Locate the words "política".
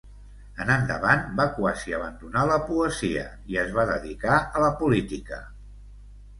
4.83-5.43